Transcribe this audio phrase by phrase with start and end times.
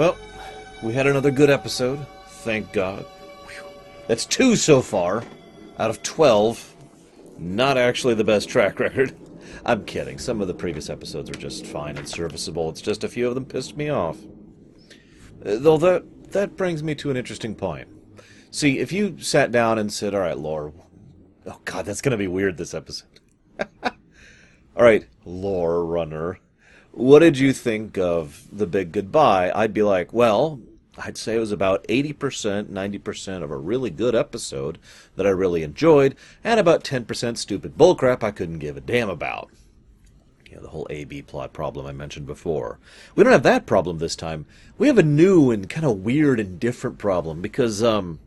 [0.00, 0.16] Well,
[0.82, 2.06] we had another good episode.
[2.26, 3.04] Thank God.
[4.06, 5.24] That's two so far
[5.78, 6.74] out of 12.
[7.36, 9.14] Not actually the best track record.
[9.66, 10.18] I'm kidding.
[10.18, 12.70] Some of the previous episodes were just fine and serviceable.
[12.70, 14.16] It's just a few of them pissed me off.
[15.44, 17.86] Uh, though that that brings me to an interesting point.
[18.50, 20.72] See, if you sat down and said, "All right, lore,"
[21.44, 23.20] oh god, that's going to be weird this episode.
[23.82, 23.92] All
[24.76, 26.38] right, lore runner,
[26.92, 29.52] what did you think of the big goodbye?
[29.54, 30.60] I'd be like, well,
[30.98, 34.78] I'd say it was about 80%, 90% of a really good episode
[35.16, 39.50] that I really enjoyed, and about 10% stupid bullcrap I couldn't give a damn about.
[40.48, 42.80] You know, the whole A-B plot problem I mentioned before.
[43.14, 44.46] We don't have that problem this time.
[44.78, 48.18] We have a new and kind of weird and different problem because, um,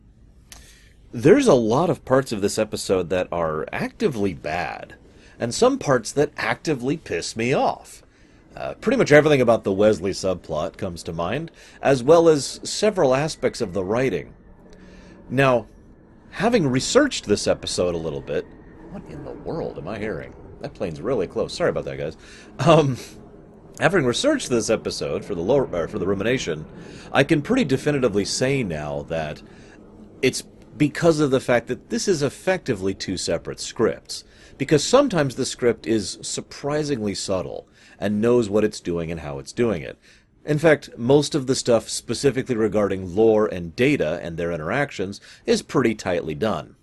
[1.12, 4.96] there's a lot of parts of this episode that are actively bad,
[5.38, 8.03] and some parts that actively piss me off.
[8.56, 11.50] Uh, pretty much everything about the Wesley subplot comes to mind,
[11.82, 14.32] as well as several aspects of the writing.
[15.28, 15.66] Now,
[16.30, 18.46] having researched this episode a little bit,
[18.90, 20.34] what in the world am I hearing?
[20.60, 21.52] That plane's really close.
[21.52, 22.16] Sorry about that, guys.
[22.60, 22.96] Um,
[23.80, 26.64] having researched this episode for the lower, for the rumination,
[27.12, 29.42] I can pretty definitively say now that
[30.22, 30.42] it's
[30.76, 34.24] because of the fact that this is effectively two separate scripts.
[34.56, 37.66] Because sometimes the script is surprisingly subtle
[37.98, 39.98] and knows what it's doing and how it's doing it.
[40.44, 45.62] In fact, most of the stuff specifically regarding lore and data and their interactions is
[45.62, 46.76] pretty tightly done.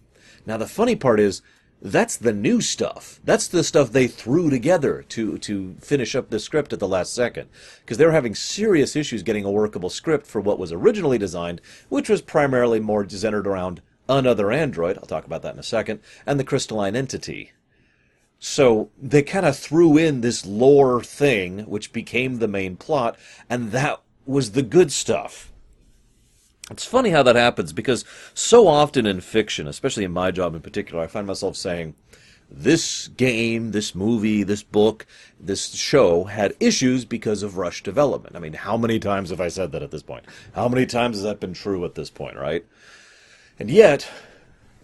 [0.45, 1.41] Now, the funny part is,
[1.83, 3.19] that's the new stuff.
[3.23, 7.13] That's the stuff they threw together to, to finish up the script at the last
[7.13, 7.49] second.
[7.79, 11.59] Because they were having serious issues getting a workable script for what was originally designed,
[11.89, 16.01] which was primarily more centered around another android, I'll talk about that in a second,
[16.25, 17.51] and the crystalline entity.
[18.43, 23.15] So they kind of threw in this lore thing, which became the main plot,
[23.47, 25.53] and that was the good stuff.
[26.71, 28.03] It's funny how that happens because
[28.33, 31.93] so often in fiction, especially in my job in particular, I find myself saying,
[32.49, 35.05] this game, this movie, this book,
[35.39, 38.35] this show had issues because of rush development.
[38.35, 40.25] I mean, how many times have I said that at this point?
[40.55, 42.65] How many times has that been true at this point, right?
[43.59, 44.09] And yet,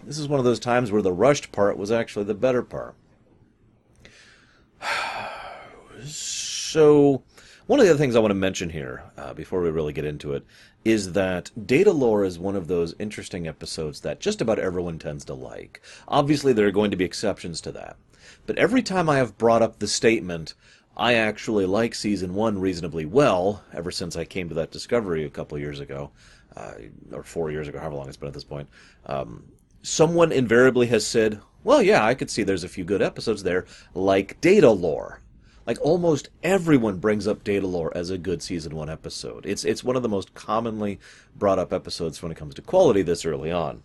[0.03, 2.93] this is one of those times where the rushed part was actually the better part.
[6.77, 7.23] So,
[7.65, 10.05] one of the other things I want to mention here, uh, before we really get
[10.05, 10.45] into it,
[10.85, 15.25] is that Data Lore is one of those interesting episodes that just about everyone tends
[15.25, 15.81] to like.
[16.07, 17.97] Obviously, there are going to be exceptions to that.
[18.45, 20.53] But every time I have brought up the statement,
[20.95, 25.31] I actually like season one reasonably well, ever since I came to that discovery a
[25.31, 26.11] couple years ago,
[26.55, 26.73] uh,
[27.11, 28.69] or four years ago, however long it's been at this point,
[29.07, 29.43] um,
[29.81, 33.65] someone invariably has said, well, yeah, I could see there's a few good episodes there,
[33.95, 35.21] like Data Lore.
[35.67, 39.45] Like almost everyone brings up Data Lore as a good season one episode.
[39.45, 40.97] It's it's one of the most commonly
[41.35, 43.83] brought up episodes when it comes to quality this early on.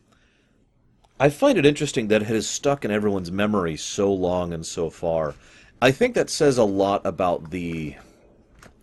[1.19, 4.91] I find it interesting that it has stuck in everyone's memory so long and so
[4.91, 5.34] far.
[5.81, 7.97] I think that says a lot about the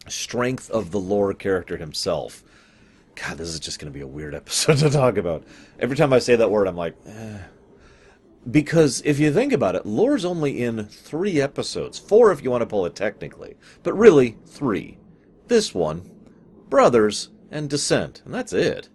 [0.09, 2.43] strength of the lore character himself.
[3.15, 5.43] God, this is just going to be a weird episode to talk about.
[5.79, 7.37] Every time I say that word, I'm like, eh.
[8.49, 11.99] Because if you think about it, Lore's only in three episodes.
[11.99, 13.55] Four if you want to pull it technically.
[13.83, 14.97] But really, three.
[15.47, 16.09] This one,
[16.69, 18.21] Brothers, and Descent.
[18.23, 18.89] And that's it.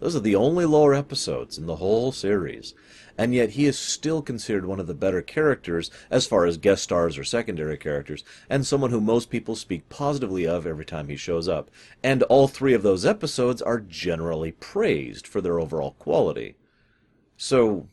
[0.00, 2.74] Those are the only Lore episodes in the whole series.
[3.16, 6.84] And yet he is still considered one of the better characters as far as guest
[6.84, 11.16] stars or secondary characters, and someone who most people speak positively of every time he
[11.16, 11.68] shows up.
[12.00, 16.54] And all three of those episodes are generally praised for their overall quality.
[17.36, 17.88] So,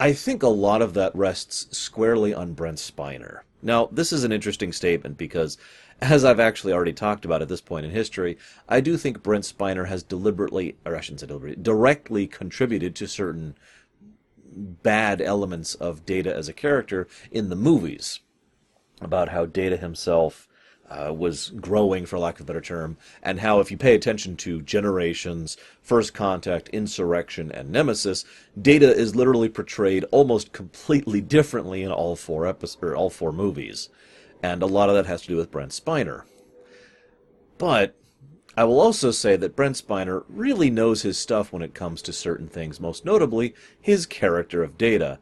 [0.00, 3.40] I think a lot of that rests squarely on Brent Spiner.
[3.62, 5.58] Now, this is an interesting statement because,
[6.00, 8.38] as I've actually already talked about at this point in history,
[8.68, 13.08] I do think Brent Spiner has deliberately, or I shouldn't say deliberately, directly contributed to
[13.08, 13.56] certain
[14.54, 18.20] bad elements of Data as a character in the movies.
[19.00, 20.47] About how Data himself
[20.90, 24.36] uh, was growing, for lack of a better term, and how if you pay attention
[24.36, 28.24] to Generations, First Contact, Insurrection, and Nemesis,
[28.60, 33.88] Data is literally portrayed almost completely differently in all four episodes, or all four movies,
[34.42, 36.22] and a lot of that has to do with Brent Spiner.
[37.58, 37.94] But
[38.56, 42.12] I will also say that Brent Spiner really knows his stuff when it comes to
[42.12, 45.18] certain things, most notably his character of Data,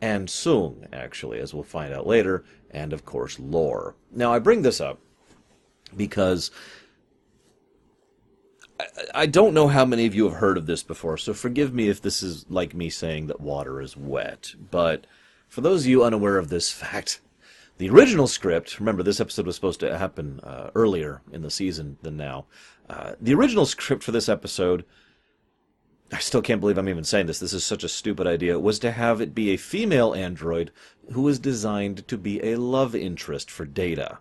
[0.00, 3.94] and Soong, actually, as we'll find out later, and of course, lore.
[4.12, 4.98] Now, I bring this up
[5.96, 6.50] because
[8.80, 11.72] I, I don't know how many of you have heard of this before, so forgive
[11.72, 14.54] me if this is like me saying that water is wet.
[14.70, 15.06] But
[15.48, 17.20] for those of you unaware of this fact,
[17.76, 21.96] The original script, remember this episode was supposed to happen uh, earlier in the season
[22.02, 22.46] than now.
[22.88, 24.84] Uh, the original script for this episode,
[26.14, 27.40] I still can't believe I'm even saying this.
[27.40, 28.56] This is such a stupid idea.
[28.56, 30.70] Was to have it be a female android
[31.10, 34.18] who was designed to be a love interest for Data.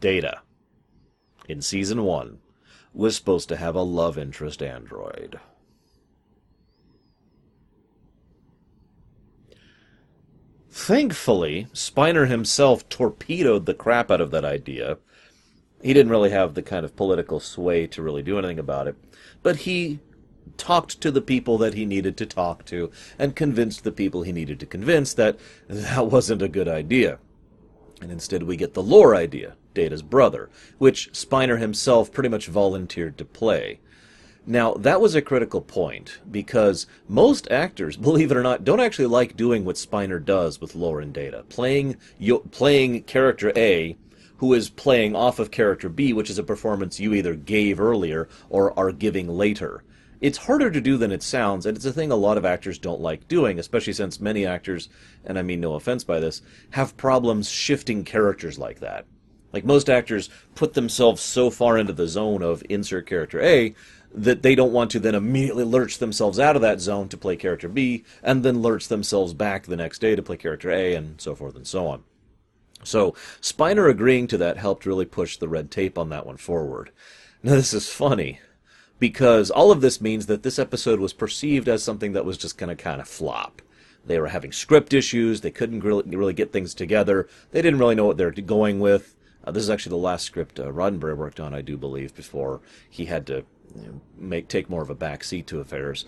[0.00, 0.40] Data,
[1.48, 2.40] in season one,
[2.92, 5.38] was supposed to have a love interest android.
[10.68, 14.98] Thankfully, Spiner himself torpedoed the crap out of that idea.
[15.80, 18.96] He didn't really have the kind of political sway to really do anything about it,
[19.42, 20.00] but he
[20.56, 24.32] talked to the people that he needed to talk to and convinced the people he
[24.32, 27.18] needed to convince that that wasn't a good idea.
[28.00, 33.16] And instead, we get the lore idea, Data's brother, which Spiner himself pretty much volunteered
[33.18, 33.78] to play.
[34.44, 39.06] Now, that was a critical point because most actors, believe it or not, don't actually
[39.06, 41.44] like doing what Spiner does with lore and data.
[41.48, 41.96] Playing
[42.50, 43.96] playing character A
[44.42, 48.28] who is playing off of character B, which is a performance you either gave earlier
[48.50, 49.84] or are giving later.
[50.20, 52.76] It's harder to do than it sounds, and it's a thing a lot of actors
[52.76, 54.88] don't like doing, especially since many actors,
[55.24, 59.06] and I mean no offense by this, have problems shifting characters like that.
[59.52, 63.76] Like most actors put themselves so far into the zone of insert character A
[64.12, 67.36] that they don't want to then immediately lurch themselves out of that zone to play
[67.36, 71.20] character B, and then lurch themselves back the next day to play character A, and
[71.20, 72.02] so forth and so on.
[72.84, 76.90] So, Spiner agreeing to that helped really push the red tape on that one forward.
[77.42, 78.40] Now, this is funny,
[78.98, 82.58] because all of this means that this episode was perceived as something that was just
[82.58, 83.62] going to kind of flop.
[84.04, 88.06] They were having script issues, they couldn't really, get things together, they didn't really know
[88.06, 89.14] what they're going with.
[89.44, 92.60] Uh, this is actually the last script uh, Roddenberry worked on, I do believe, before
[92.88, 93.44] he had to
[93.74, 96.04] you know, make take more of a back seat to affairs.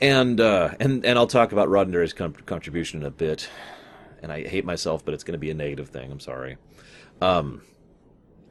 [0.00, 3.48] And uh, and and I'll talk about Roddenberry's com- contribution in a bit.
[4.22, 6.10] And I hate myself, but it's going to be a negative thing.
[6.10, 6.56] I'm sorry.
[7.20, 7.62] Um,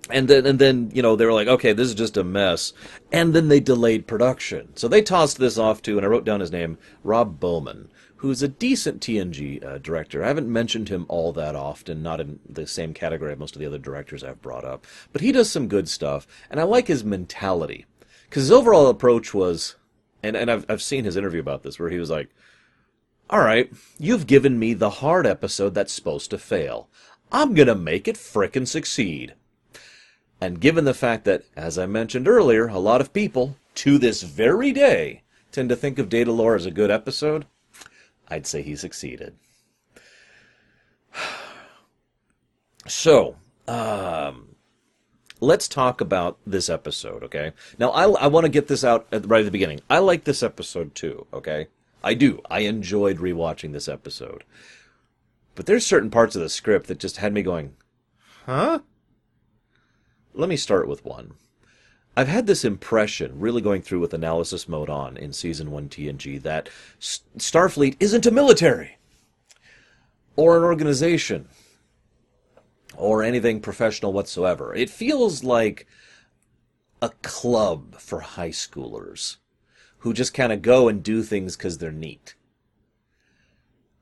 [0.09, 2.73] and then and then you know they were like, okay, this is just a mess.
[3.11, 6.41] And then they delayed production, so they tossed this off to, and I wrote down
[6.41, 7.89] his name, Rob Bowman
[8.25, 10.23] who's a decent TNG uh, director.
[10.23, 13.59] I haven't mentioned him all that often, not in the same category of most of
[13.59, 14.87] the other directors I've brought up.
[15.11, 17.85] But he does some good stuff, and I like his mentality.
[18.27, 19.75] Because his overall approach was,
[20.23, 22.29] and, and I've, I've seen his interview about this, where he was like,
[23.29, 26.89] all right, you've given me the hard episode that's supposed to fail.
[27.31, 29.33] I'm going to make it frickin' succeed.
[30.39, 34.21] And given the fact that, as I mentioned earlier, a lot of people, to this
[34.21, 37.45] very day, tend to think of Data Lore as a good episode,
[38.27, 39.35] I'd say he succeeded.
[42.87, 43.37] So,
[43.67, 44.55] um,
[45.39, 47.53] let's talk about this episode, okay?
[47.79, 49.81] Now, I, I want to get this out at, right at the beginning.
[49.89, 51.67] I like this episode too, okay?
[52.05, 52.39] I do.
[52.51, 54.43] I enjoyed rewatching this episode.
[55.55, 57.75] But there's certain parts of the script that just had me going,
[58.45, 58.79] huh?
[60.31, 61.33] Let me start with one.
[62.15, 66.39] I've had this impression, really going through with analysis mode on in season one TNG,
[66.43, 66.69] that
[66.99, 68.97] Starfleet isn't a military
[70.35, 71.47] or an organization
[72.95, 74.75] or anything professional whatsoever.
[74.75, 75.87] It feels like
[77.01, 79.37] a club for high schoolers
[80.05, 82.35] who just kind of go and do things because they're neat.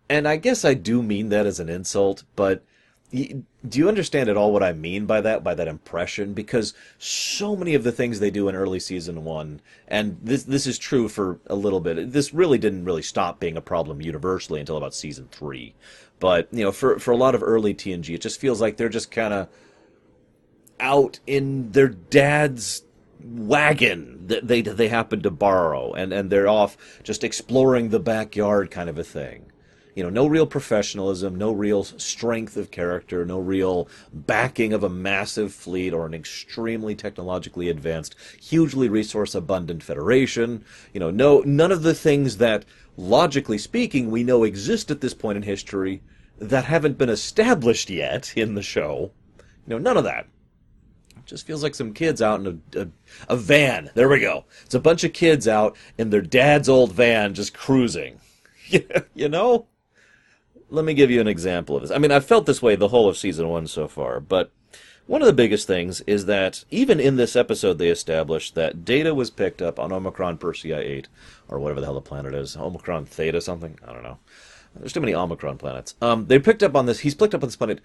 [0.09, 2.65] And I guess I do mean that as an insult, but
[3.09, 6.33] do you understand at all what I mean by that, by that impression?
[6.33, 10.67] Because so many of the things they do in early season one, and this this
[10.67, 12.11] is true for a little bit.
[12.11, 15.73] This really didn't really stop being a problem universally until about season three.
[16.19, 18.89] But you know, for for a lot of early TNG, it just feels like they're
[18.89, 19.47] just kind of
[20.81, 22.83] out in their dad's
[23.23, 28.71] wagon that they they happen to borrow, and and they're off just exploring the backyard,
[28.71, 29.51] kind of a thing
[29.95, 34.89] you know, no real professionalism, no real strength of character, no real backing of a
[34.89, 40.65] massive fleet or an extremely technologically advanced, hugely resource abundant federation.
[40.93, 42.65] You know, no none of the things that
[42.97, 46.01] logically speaking we know exist at this point in history
[46.39, 49.11] that haven't been established yet in the show.
[49.67, 50.27] You know, none of that.
[51.25, 52.87] Just feels like some kids out in a, a,
[53.29, 53.89] a van.
[53.93, 54.45] There we go.
[54.65, 58.19] It's a bunch of kids out in their dad's old van just cruising.
[59.13, 59.67] you know?
[60.73, 61.91] let me give you an example of this.
[61.91, 64.51] I mean, I've felt this way the whole of season one so far, but
[65.05, 69.13] one of the biggest things is that even in this episode, they established that Data
[69.13, 71.07] was picked up on Omicron Persei 8,
[71.47, 72.57] or whatever the hell the planet is.
[72.57, 73.77] Omicron Theta something?
[73.87, 74.17] I don't know.
[74.75, 75.93] There's too many Omicron planets.
[76.01, 77.79] Um, they picked up on this, he's picked up on this planet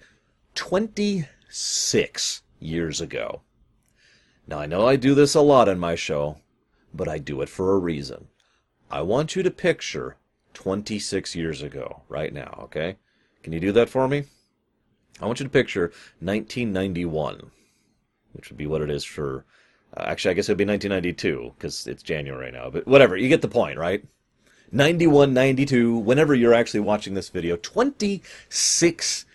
[0.55, 3.41] 26 years ago.
[4.47, 6.37] Now, I know I do this a lot on my show,
[6.93, 8.27] but I do it for a reason.
[8.89, 10.17] I want you to picture
[10.53, 12.97] 26 years ago, right now, okay?
[13.43, 14.23] Can you do that for me?
[15.21, 17.51] I want you to picture 1991,
[18.33, 19.45] which would be what it is for.
[19.95, 22.69] Uh, actually, I guess it would be 1992 because it's January now.
[22.69, 24.03] But whatever, you get the point, right?
[24.71, 29.25] 91, 92, whenever you're actually watching this video, 26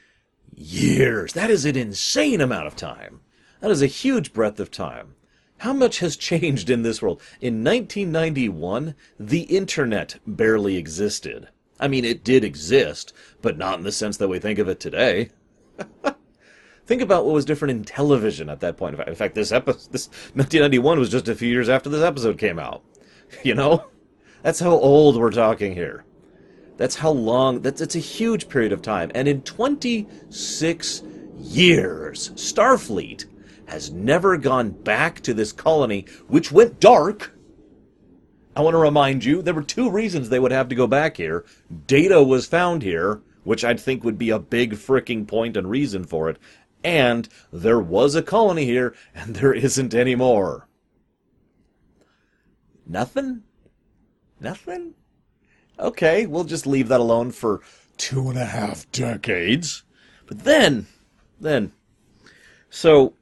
[0.57, 1.33] years.
[1.33, 3.21] That is an insane amount of time.
[3.61, 5.15] That is a huge breadth of time.
[5.59, 7.23] How much has changed in this world?
[7.41, 11.49] In 1991, the internet barely existed.
[11.81, 14.81] I mean, it did exist, but not in the sense that we think of it
[14.81, 15.31] today.
[16.87, 18.99] think about what was different in television at that point.
[19.01, 22.59] In fact, this episode, this 1991 was just a few years after this episode came
[22.59, 22.83] out.
[23.43, 23.87] You know,
[24.43, 26.05] that's how old we're talking here.
[26.77, 27.61] That's how long.
[27.61, 29.11] That's it's a huge period of time.
[29.15, 31.03] And in 26
[31.39, 33.27] years, Starfleet
[33.67, 37.33] has never gone back to this colony, which went dark.
[38.57, 41.17] I want to remind you, there were two reasons they would have to go back
[41.17, 41.45] here.
[41.87, 46.05] Data was found here, which I'd think would be a big fricking point and reason
[46.05, 46.39] for it.
[46.85, 50.69] And there was a colony here, and there isn't anymore.
[52.87, 53.43] Nothing?
[54.41, 54.95] Nothing?
[55.79, 57.61] Okay, we'll just leave that alone for
[57.97, 59.83] two and a half decades.
[60.27, 60.87] But then,
[61.41, 61.73] then,
[62.71, 63.15] so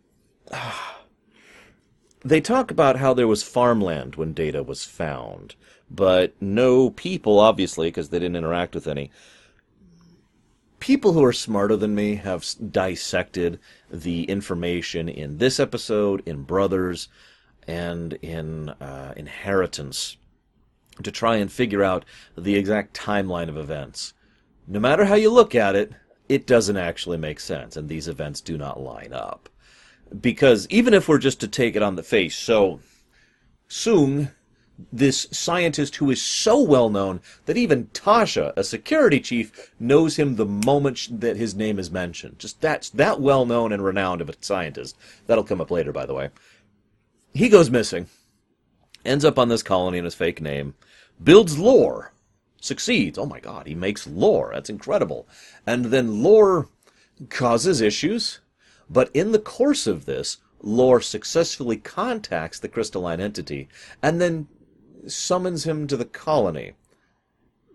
[2.25, 5.55] they talk about how there was farmland when Data was found,
[5.91, 9.11] but no people, obviously, because they didn't interact with any.
[10.79, 17.09] People who are smarter than me have dissected the information in this episode, in Brothers,
[17.69, 20.17] and in uh, Inheritance
[21.03, 22.05] to try and figure out
[22.37, 24.15] the exact timeline of events.
[24.67, 25.93] No matter how you look at it,
[26.29, 29.49] it doesn't actually make sense, and these events do not line up
[30.21, 32.81] because even if we're just to take it on the face, so
[33.69, 34.33] Soong,
[34.93, 40.37] this scientist who is so well known that even Tasha, a security chief, knows him
[40.37, 42.39] the moment that his name is mentioned.
[42.39, 44.97] Just that's that well known and renowned of a scientist.
[45.27, 46.31] That'll come up later, by the way.
[47.33, 48.09] He goes missing,
[49.05, 50.75] ends up on this colony in his fake name,
[51.23, 52.13] builds lore,
[52.61, 53.19] succeeds.
[53.19, 54.51] Oh my god, he makes lore.
[54.55, 55.27] That's incredible.
[55.67, 56.69] And then lore
[57.29, 58.41] causes issues
[58.93, 63.69] but in the course of this, Lore successfully contacts the crystalline entity
[64.03, 64.49] and then
[65.07, 66.75] summons him to the colony.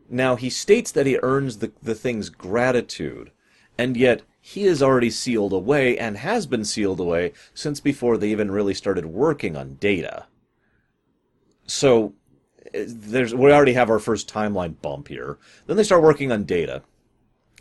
[0.10, 3.32] Now, he states that he earns the, the thing's gratitude,
[3.78, 8.30] and yet he is already sealed away and has been sealed away since before they
[8.30, 10.28] even really started working on data.
[11.68, 12.14] So,
[12.74, 15.38] eh, there's, we already have our first timeline bump here.
[15.68, 16.82] Then they start working on data.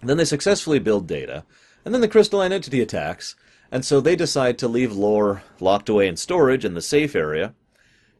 [0.02, 1.44] Then they successfully build data.
[1.84, 3.36] And then the crystalline entity attacks,
[3.70, 7.54] and so they decide to leave Lore locked away in storage in the safe area,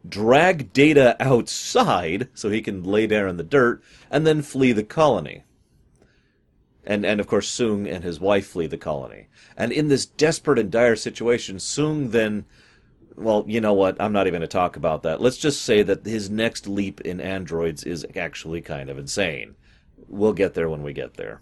[0.09, 4.85] drag Data outside so he can lay there in the dirt, and then flee the
[4.85, 5.43] colony.
[6.85, 9.27] And, and of course, Soong and his wife flee the colony.
[9.57, 12.45] And in this desperate and dire situation, Soong then,
[13.17, 14.01] well, you know what?
[14.01, 15.21] I'm not even going to talk about that.
[15.21, 19.57] Let's just say that his next leap in androids is actually kind of insane.
[20.09, 21.41] We'll get there when we get there.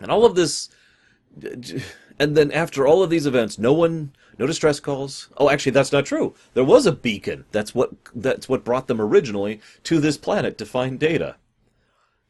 [0.00, 0.70] And all of this
[2.18, 5.28] and then after all of these events, no one, no distress calls.
[5.36, 6.34] Oh, actually, that's not true.
[6.54, 7.44] There was a beacon.
[7.52, 11.36] That's what that's what brought them originally to this planet to find data.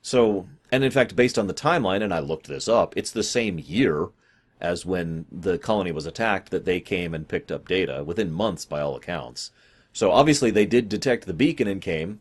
[0.03, 3.23] So, and in fact, based on the timeline, and I looked this up, it's the
[3.23, 4.09] same year
[4.61, 8.65] as when the colony was attacked that they came and picked up data within months,
[8.65, 9.51] by all accounts.
[9.93, 12.21] So obviously, they did detect the beacon and came.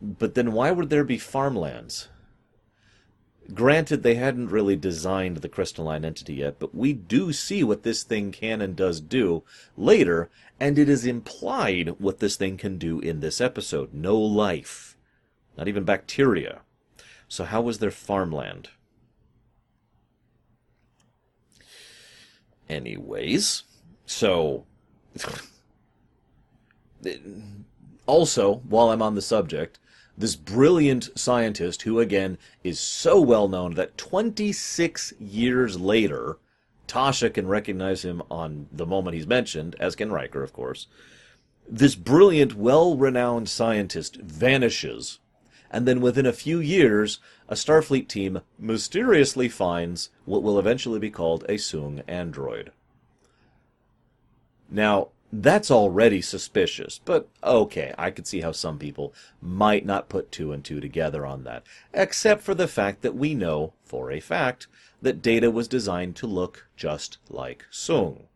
[0.00, 2.08] But then, why would there be farmlands?
[3.52, 8.02] Granted, they hadn't really designed the crystalline entity yet, but we do see what this
[8.02, 9.42] thing can and does do
[9.76, 13.92] later, and it is implied what this thing can do in this episode.
[13.92, 14.96] No life.
[15.58, 16.62] Not even bacteria.
[17.28, 18.70] So how was there farmland?
[22.68, 23.64] Anyways,
[24.06, 24.64] so...
[28.06, 29.78] also, while I'm on the subject,
[30.16, 36.38] this brilliant scientist who, again, is so well known that 26 years later,
[36.86, 40.86] Tasha can recognize him on the moment he's mentioned, as can Riker, of course.
[41.68, 45.18] This brilliant, well renowned scientist vanishes,
[45.74, 51.10] and then within a few years, a Starfleet team mysteriously finds what will eventually be
[51.10, 52.70] called a Soong android.
[54.70, 59.12] Now, that's already suspicious, but okay, I could see how some people
[59.42, 63.34] might not put two and two together on that, except for the fact that we
[63.34, 64.68] know, for a fact,
[65.02, 68.26] that Data was designed to look just like Soong.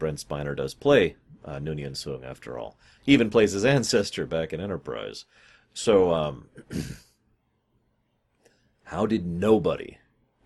[0.00, 2.76] Brent Spiner does play uh, Noonien Soong, after all.
[3.00, 5.24] He even plays his ancestor back in Enterprise.
[5.80, 6.48] So, um,
[8.86, 9.98] how did nobody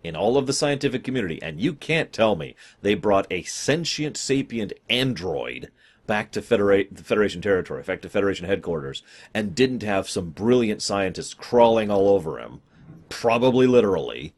[0.03, 4.15] in all of the scientific community, and you can't tell me they brought a sentient
[4.15, 5.71] sapient android
[6.05, 9.01] back to the Federation territory, back to Federation headquarters,
[9.33, 12.61] and didn't have some brilliant scientists crawling all over him,
[13.09, 14.35] probably literally.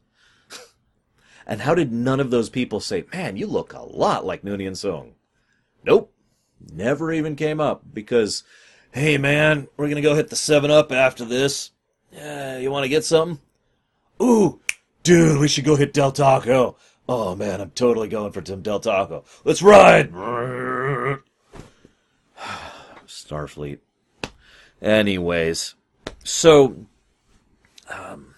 [1.46, 4.72] and how did none of those people say, "Man, you look a lot like Noonien
[4.72, 5.12] Soong"?
[5.84, 6.10] Nope,
[6.72, 8.44] never even came up because,
[8.96, 11.70] hey man, we're gonna go hit the Seven Up after this.
[12.10, 13.38] Yeah, you want to get something?
[14.22, 14.58] Ooh,
[15.02, 16.78] dude, we should go hit Del Taco.
[17.06, 19.24] Oh man, I'm totally going for some Del Taco.
[19.44, 20.12] Let's ride.
[23.06, 23.80] Starfleet.
[24.80, 25.74] Anyways,
[26.24, 26.86] so,
[27.90, 28.34] um,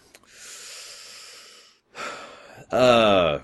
[2.72, 3.38] uh,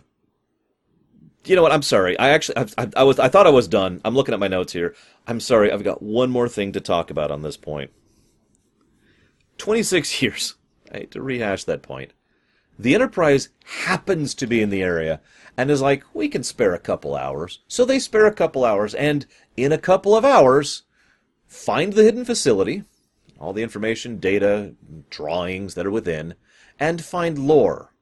[1.45, 1.73] you know what?
[1.73, 2.19] I'm sorry.
[2.19, 4.01] I actually, I, I, was, I thought I was done.
[4.05, 4.95] I'm looking at my notes here.
[5.27, 5.71] I'm sorry.
[5.71, 7.91] I've got one more thing to talk about on this point.
[9.59, 10.55] 26 years.
[10.93, 12.13] I hate to rehash that point.
[12.79, 13.51] The Enterprise
[13.85, 15.21] happens to be in the area
[15.57, 17.61] and is like, we can spare a couple hours.
[17.69, 20.83] So they spare a couple hours, and in a couple of hours,
[21.47, 22.83] find the hidden facility,
[23.39, 24.75] all the information, data,
[25.11, 26.35] drawings that are within,
[26.81, 27.93] and find lore.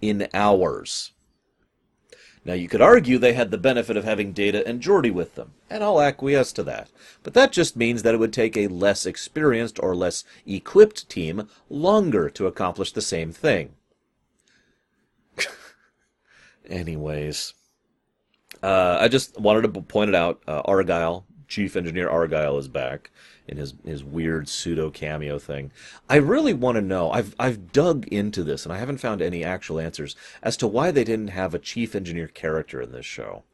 [0.00, 1.10] In hours.
[2.48, 5.52] Now, you could argue they had the benefit of having Data and Geordi with them,
[5.68, 6.88] and I'll acquiesce to that.
[7.22, 11.46] But that just means that it would take a less experienced or less equipped team
[11.68, 13.74] longer to accomplish the same thing.
[16.70, 17.52] Anyways,
[18.62, 20.40] uh, I just wanted to point it out.
[20.48, 23.10] Uh, Argyle, Chief Engineer Argyle, is back
[23.48, 25.72] in his his weird pseudo cameo thing.
[26.08, 27.10] I really want to know.
[27.10, 30.90] I've I've dug into this and I haven't found any actual answers as to why
[30.90, 33.44] they didn't have a chief engineer character in this show.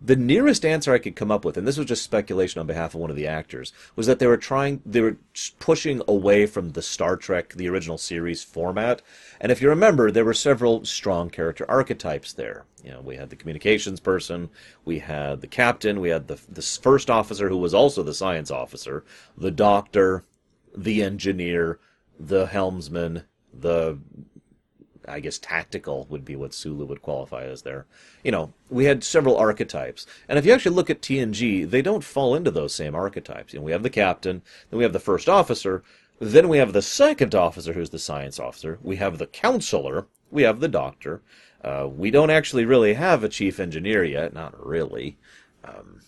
[0.00, 2.94] The nearest answer I could come up with, and this was just speculation on behalf
[2.94, 5.16] of one of the actors, was that they were trying, they were
[5.58, 9.00] pushing away from the Star Trek, the original series format.
[9.40, 12.66] And if you remember, there were several strong character archetypes there.
[12.84, 14.50] You know, we had the communications person,
[14.84, 18.50] we had the captain, we had the the first officer who was also the science
[18.50, 19.02] officer,
[19.36, 20.24] the doctor,
[20.76, 21.80] the engineer,
[22.20, 23.98] the helmsman, the
[25.08, 27.86] I guess tactical would be what Sulu would qualify as there.
[28.24, 30.06] You know, we had several archetypes.
[30.28, 33.52] And if you actually look at TNG, they don't fall into those same archetypes.
[33.52, 35.82] You know, we have the captain, then we have the first officer,
[36.18, 40.42] then we have the second officer who's the science officer, we have the counselor, we
[40.42, 41.22] have the doctor.
[41.62, 45.18] Uh, we don't actually really have a chief engineer yet, not really.
[45.64, 46.00] Um,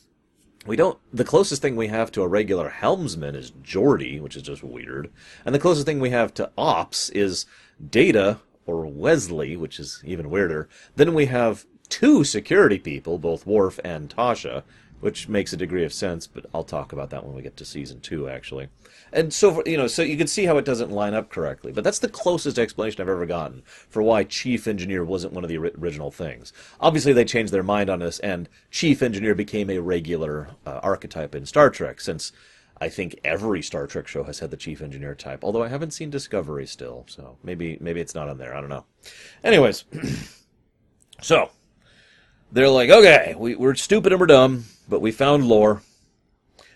[0.66, 0.98] we don't.
[1.12, 5.10] The closest thing we have to a regular helmsman is Geordi, which is just weird.
[5.44, 7.46] And the closest thing we have to ops is
[7.90, 10.68] Data, or Wesley, which is even weirder.
[10.94, 14.62] Then we have two security people, both Worf and Tasha,
[15.00, 17.64] which makes a degree of sense, but I'll talk about that when we get to
[17.64, 18.68] season two, actually.
[19.10, 21.72] And so, you know, so you can see how it doesn't line up correctly.
[21.72, 25.48] But that's the closest explanation I've ever gotten for why chief engineer wasn't one of
[25.48, 26.52] the original things.
[26.78, 31.34] Obviously, they changed their mind on this, and chief engineer became a regular uh, archetype
[31.34, 32.32] in Star Trek, since
[32.80, 35.42] I think every Star Trek show has had the chief engineer type.
[35.42, 38.54] Although I haven't seen Discovery still, so maybe maybe it's not on there.
[38.54, 38.84] I don't know.
[39.42, 39.84] Anyways,
[41.20, 41.50] so
[42.52, 45.82] they're like, okay, we, we're stupid and we're dumb, but we found lore.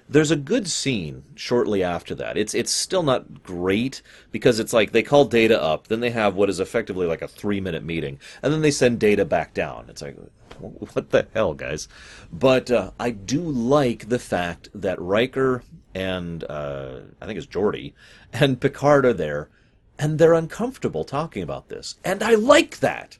[0.08, 2.36] There's a good scene shortly after that.
[2.36, 6.34] It's it's still not great because it's like they call Data up, then they have
[6.34, 9.86] what is effectively like a three minute meeting, and then they send Data back down.
[9.88, 10.16] It's like,
[10.58, 11.88] what the hell, guys?
[12.32, 15.62] But uh, I do like the fact that Riker
[15.94, 17.92] and uh, I think it's Geordi
[18.32, 19.50] and Picard are there,
[19.98, 23.18] and they're uncomfortable talking about this, and I like that.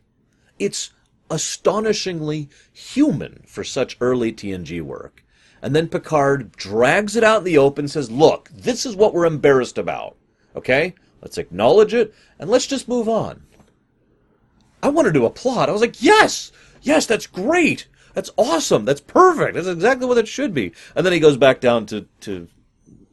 [0.59, 0.90] It's
[1.31, 5.22] astonishingly human for such early TNG work.
[5.62, 9.27] And then Picard drags it out in the open says, Look, this is what we're
[9.27, 10.16] embarrassed about.
[10.57, 10.94] Okay?
[11.22, 13.44] Let's acknowledge it and let's just move on.
[14.83, 15.68] I wanted to applaud.
[15.68, 16.51] I was like, Yes!
[16.83, 17.87] Yes, that's great!
[18.12, 18.85] That's awesome!
[18.85, 19.55] That's perfect!
[19.55, 20.72] That's exactly what it should be.
[20.96, 22.48] And then he goes back down to, to,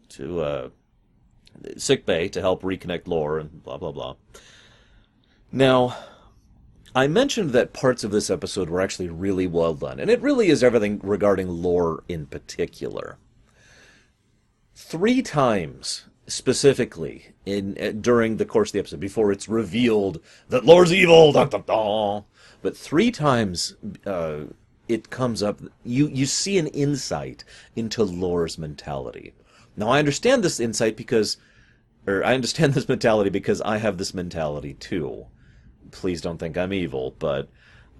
[0.10, 0.70] to, uh,
[1.78, 4.16] sick bay to help reconnect lore and blah, blah, blah.
[5.52, 5.96] Now,
[6.96, 10.50] I mentioned that parts of this episode were actually really well done, and it really
[10.50, 13.18] is everything regarding lore in particular.
[14.76, 20.66] Three times specifically in uh, during the course of the episode before it's revealed that
[20.66, 21.32] lore's evil,
[22.62, 23.76] but three times
[24.06, 24.42] uh,
[24.88, 25.62] it comes up.
[25.84, 27.44] You you see an insight
[27.76, 29.34] into lore's mentality.
[29.78, 31.38] Now I understand this insight because,
[32.08, 35.28] or I understand this mentality because I have this mentality too
[35.92, 37.50] please don't think I'm evil, but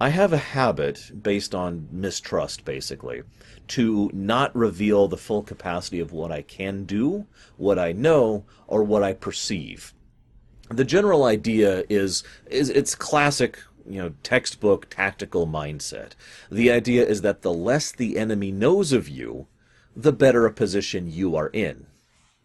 [0.00, 3.22] I have a habit based on mistrust, basically,
[3.68, 7.26] to not reveal the full capacity of what I can do,
[7.58, 9.92] what I know, or what I perceive.
[10.70, 16.12] the general idea is is it's classic you know textbook tactical mindset.
[16.50, 19.48] The idea is that the less the enemy knows of you
[19.96, 21.86] the better a position you are in.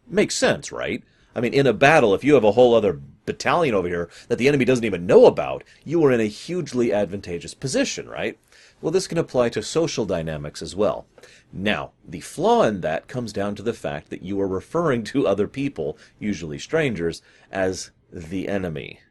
[0.07, 1.03] Makes sense right?
[1.35, 4.37] I mean in a battle if you have a whole other battalion over here that
[4.37, 8.37] the enemy doesn't even know about you are in a hugely advantageous position right
[8.81, 11.05] well this can apply to social dynamics as well
[11.51, 15.27] now the flaw in that comes down to the fact that you are referring to
[15.27, 19.01] other people usually strangers as the enemy.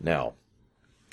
[0.00, 0.34] Now,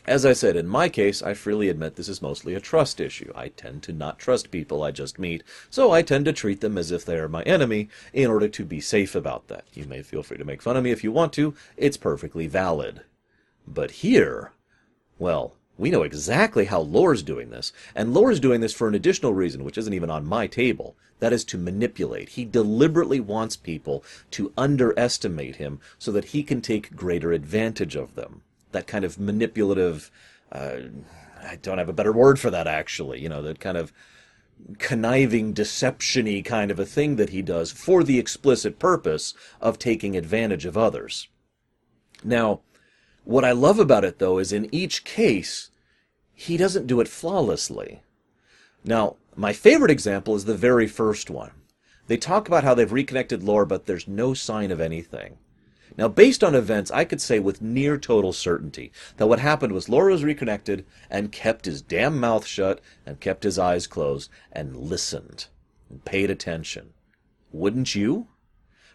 [0.06, 3.32] as I said, in my case, I freely admit this is mostly a trust issue.
[3.36, 6.78] I tend to not trust people I just meet, so I tend to treat them
[6.78, 9.66] as if they are my enemy in order to be safe about that.
[9.74, 12.48] You may feel free to make fun of me if you want to, it's perfectly
[12.48, 13.02] valid.
[13.68, 14.54] But here,
[15.20, 19.34] well, we know exactly how Lore's doing this, and Lore's doing this for an additional
[19.34, 20.96] reason, which isn't even on my table.
[21.20, 22.30] That is to manipulate.
[22.30, 28.16] He deliberately wants people to underestimate him so that he can take greater advantage of
[28.16, 28.42] them.
[28.72, 30.12] That kind of manipulative,
[30.52, 30.78] uh,
[31.44, 33.92] I don't have a better word for that actually, you know, that kind of
[34.78, 40.16] conniving, deception kind of a thing that he does for the explicit purpose of taking
[40.16, 41.28] advantage of others.
[42.24, 42.62] Now,
[43.24, 45.70] what I love about it, though, is in each case,
[46.34, 48.02] he doesn't do it flawlessly.
[48.84, 51.52] Now, my favorite example is the very first one.
[52.08, 55.38] They talk about how they've reconnected Lore, but there's no sign of anything.
[55.98, 59.90] Now, based on events, I could say with near total certainty that what happened was
[59.90, 64.76] Lore was reconnected and kept his damn mouth shut and kept his eyes closed and
[64.76, 65.48] listened
[65.90, 66.94] and paid attention.
[67.52, 68.28] Wouldn't you?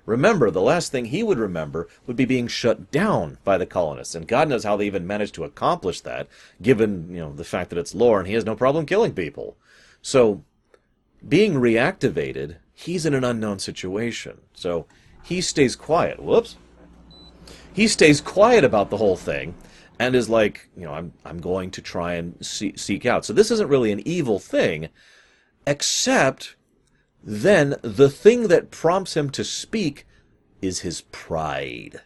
[0.06, 4.14] Remember, the last thing he would remember would be being shut down by the colonists,
[4.14, 6.28] and God knows how they even managed to accomplish that,
[6.62, 9.56] given you know the fact that it's lore and he has no problem killing people.
[10.00, 10.44] So,
[11.28, 14.38] being reactivated, he's in an unknown situation.
[14.54, 14.86] So
[15.24, 16.22] he stays quiet.
[16.22, 16.56] Whoops.
[17.76, 19.54] He stays quiet about the whole thing,
[19.98, 23.26] and is like, you know, I'm I'm going to try and see, seek out.
[23.26, 24.88] So this isn't really an evil thing,
[25.66, 26.56] except
[27.22, 30.06] then the thing that prompts him to speak
[30.62, 32.00] is his pride.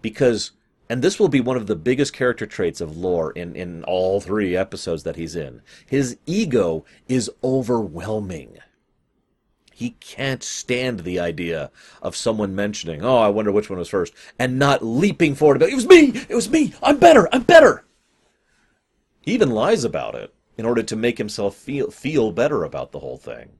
[0.00, 0.52] Because,
[0.88, 4.22] and this will be one of the biggest character traits of Lore in, in all
[4.22, 8.56] three episodes that he's in, his ego is overwhelming.
[9.78, 11.70] He can't stand the idea
[12.02, 15.72] of someone mentioning, oh, I wonder which one was first, and not leaping forward it
[15.72, 16.14] was me!
[16.28, 16.74] It was me!
[16.82, 17.28] I'm better!
[17.32, 17.84] I'm better!
[19.20, 22.98] He even lies about it in order to make himself feel, feel better about the
[22.98, 23.50] whole thing.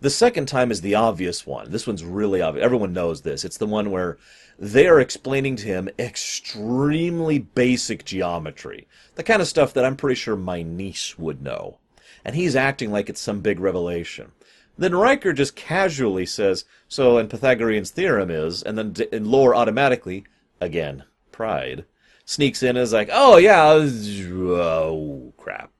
[0.00, 1.72] The second time is the obvious one.
[1.72, 2.64] This one's really obvious.
[2.64, 3.44] Everyone knows this.
[3.44, 4.18] It's the one where
[4.56, 8.86] they are explaining to him extremely basic geometry.
[9.16, 11.78] The kind of stuff that I'm pretty sure my niece would know.
[12.24, 14.30] And he's acting like it's some big revelation.
[14.76, 20.24] Then Riker just casually says, so, and Pythagorean's theorem is, and then in lore automatically,
[20.60, 21.84] again, pride,
[22.24, 25.70] sneaks in and is like, oh yeah, oh crap.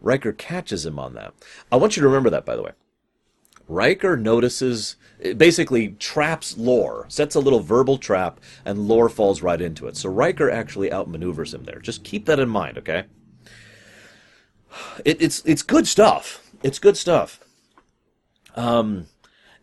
[0.00, 1.34] Riker catches him on that.
[1.72, 2.72] I want you to remember that, by the way.
[3.66, 4.96] Riker notices,
[5.36, 9.96] basically traps Lore, sets a little verbal trap, and Lore falls right into it.
[9.96, 11.80] So Riker actually outmaneuvers him there.
[11.80, 13.04] Just keep that in mind, okay?
[15.04, 16.42] It, it's it's good stuff.
[16.62, 17.40] It's good stuff.
[18.58, 19.06] Um,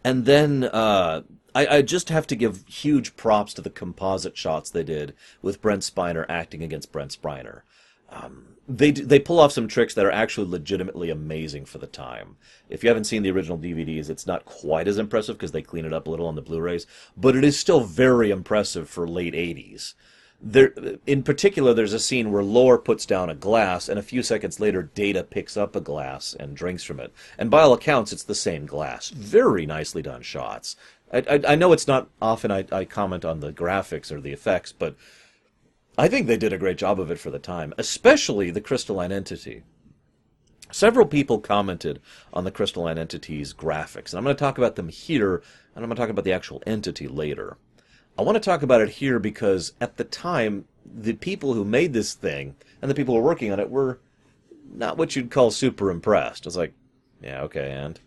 [0.06, 4.70] and then uh, I, I just have to give huge props to the composite shots
[4.70, 7.62] they did with Brent Spiner acting against Brent Spiner.
[8.10, 12.38] Um, they they pull off some tricks that are actually legitimately amazing for the time.
[12.70, 15.86] If you haven't seen the original DVDs, it's not quite as impressive because they clean
[15.86, 19.34] it up a little on the Blu-rays, but it is still very impressive for late
[19.34, 19.94] 80s.
[20.41, 20.74] There,
[21.08, 24.60] in particular, there's a scene where Lore puts down a glass, and a few seconds
[24.60, 27.13] later, Data picks up a glass and drinks from it.
[27.38, 29.10] And by all accounts, it's the same glass.
[29.10, 30.76] Very nicely done shots.
[31.12, 34.34] I, I, I know it's not often I, I comment on the graphics or the
[34.34, 34.95] effects, but
[35.98, 39.12] I think they did a great job of it for the time, especially the crystalline
[39.12, 39.63] entity.
[40.71, 42.02] Several people commented
[42.34, 45.36] on the crystalline entity's graphics, and I'm going to talk about them here,
[45.74, 47.58] and I'm going to talk about the actual entity later.
[48.17, 51.91] I want to talk about it here because at the time, the people who made
[51.93, 53.99] this thing and the people who were working on it were
[54.73, 56.45] not what you'd call super impressed.
[56.45, 56.73] I was like,
[57.21, 57.99] yeah, okay, and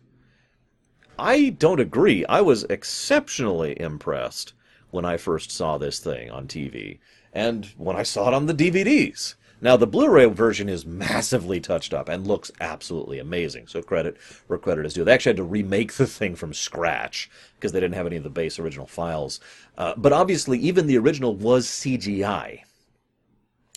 [1.18, 2.24] I don't agree.
[2.26, 4.54] I was exceptionally impressed
[4.90, 6.98] when I first saw this thing on TV
[7.32, 9.34] and when I saw it on the DVDs.
[9.60, 13.66] Now, the Blu-ray version is massively touched up and looks absolutely amazing.
[13.66, 14.16] So credit
[14.46, 15.04] where credit is due.
[15.04, 18.22] They actually had to remake the thing from scratch because they didn't have any of
[18.22, 19.40] the base original files.
[19.76, 22.60] Uh, but obviously, even the original was CGI.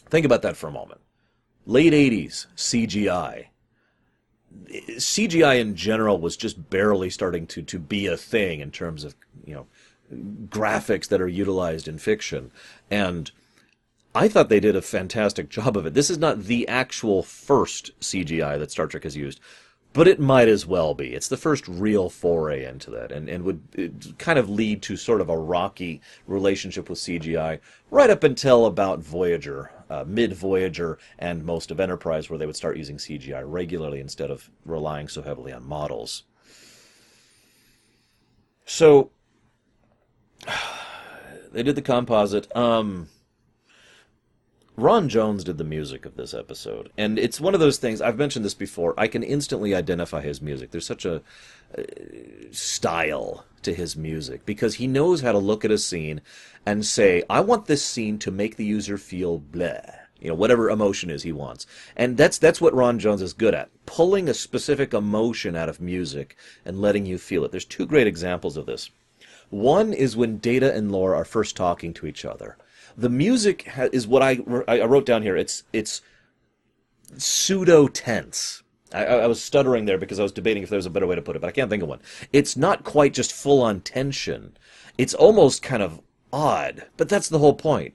[0.09, 1.01] Think about that for a moment.
[1.65, 3.47] Late 80s, CGI.
[4.69, 9.15] CGI in general was just barely starting to, to be a thing in terms of,
[9.45, 9.67] you know,
[10.47, 12.51] graphics that are utilized in fiction.
[12.89, 13.31] And
[14.13, 15.93] I thought they did a fantastic job of it.
[15.93, 19.39] This is not the actual first CGI that Star Trek has used,
[19.93, 21.13] but it might as well be.
[21.13, 25.21] It's the first real foray into that, and, and would kind of lead to sort
[25.21, 31.45] of a rocky relationship with CGI right up until about Voyager, uh, mid Voyager, and
[31.45, 35.53] most of Enterprise, where they would start using CGI regularly instead of relying so heavily
[35.53, 36.23] on models.
[38.65, 39.11] So
[41.53, 42.53] they did the composite.
[42.55, 43.07] Um,
[44.77, 48.01] Ron Jones did the music of this episode, and it's one of those things.
[48.01, 48.93] I've mentioned this before.
[48.97, 50.71] I can instantly identify his music.
[50.71, 51.21] There's such a
[51.77, 51.83] uh,
[52.51, 56.21] style to his music because he knows how to look at a scene
[56.65, 59.81] and say, "I want this scene to make the user feel blah."
[60.21, 63.53] You know, whatever emotion is he wants, and that's that's what Ron Jones is good
[63.53, 67.51] at: pulling a specific emotion out of music and letting you feel it.
[67.51, 68.89] There's two great examples of this.
[69.49, 72.57] One is when Data and Lore are first talking to each other
[72.97, 75.35] the music ha- is what I, I wrote down here.
[75.35, 76.01] It's it's
[77.17, 78.63] pseudo tense.
[78.93, 81.15] I, I, was stuttering there because I was debating if there was a better way
[81.15, 82.01] to put it, but I can't think of one.
[82.33, 84.57] It's not quite just full on tension.
[84.97, 86.01] It's almost kind of
[86.33, 87.93] odd, but that's the whole point.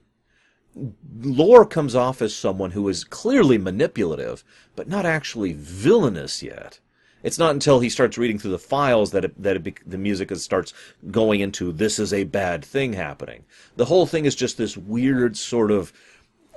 [1.21, 6.81] Lore comes off as someone who is clearly manipulative, but not actually villainous yet.
[7.23, 10.35] It's not until he starts reading through the files that it, that it, the music
[10.37, 10.73] starts
[11.11, 13.45] going into this is a bad thing happening.
[13.77, 15.93] The whole thing is just this weird sort of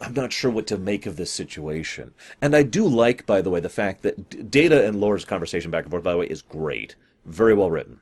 [0.02, 2.14] I'm not sure what to make of this situation.
[2.42, 5.84] And I do like, by the way, the fact that Data and Lore's conversation back
[5.84, 6.96] and forth, by the way, is great.
[7.26, 8.00] Very well written.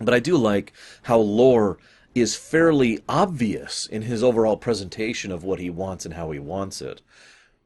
[0.00, 1.78] But I do like how Lore
[2.14, 6.80] is fairly obvious in his overall presentation of what he wants and how he wants
[6.80, 7.02] it.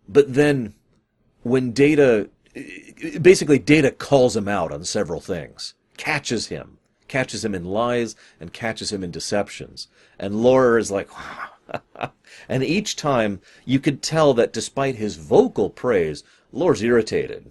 [0.09, 0.75] But then
[1.43, 2.31] when Data
[3.21, 8.53] basically data calls him out on several things, catches him, catches him in lies and
[8.53, 9.89] catches him in deceptions.
[10.19, 11.09] And Lore is like,
[12.49, 17.51] and each time you could tell that despite his vocal praise, Lore's irritated.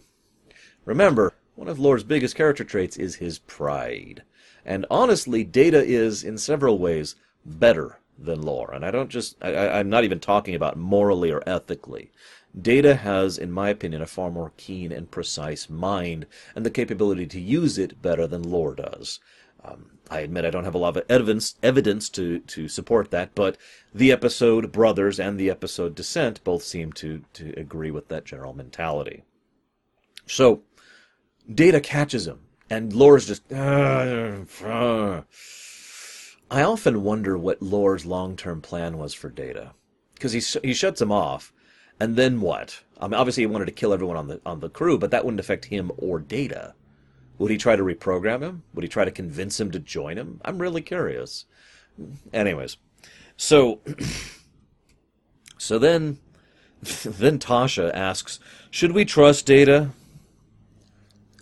[0.85, 4.23] Remember, one of Lore's biggest character traits is his pride.
[4.65, 7.15] And honestly, Data is, in several ways,
[7.45, 8.71] better than Lore.
[8.73, 12.11] And I don't just, I, am not even talking about morally or ethically.
[12.59, 16.25] Data has, in my opinion, a far more keen and precise mind
[16.55, 19.19] and the capability to use it better than Lore does.
[19.63, 23.35] Um, I admit I don't have a lot of evidence evidence to, to support that,
[23.35, 23.57] but
[23.93, 28.53] the episode Brothers and the episode Descent both seem to, to agree with that general
[28.53, 29.23] mentality.
[30.25, 30.61] So,
[31.53, 33.51] Data catches him, and Lore's just.
[33.51, 35.21] Uh, uh.
[36.49, 39.73] I often wonder what Lore's long term plan was for Data.
[40.13, 41.53] Because he, he shuts him off,
[41.99, 42.81] and then what?
[42.99, 45.25] I mean, obviously, he wanted to kill everyone on the on the crew, but that
[45.25, 46.73] wouldn't affect him or Data.
[47.37, 48.63] Would he try to reprogram him?
[48.73, 50.41] Would he try to convince him to join him?
[50.43, 51.45] I'm really curious.
[52.33, 52.77] Anyways,
[53.35, 53.81] so
[55.57, 56.17] so then
[56.81, 58.39] then Tasha asks,
[58.71, 59.91] "Should we trust Data?"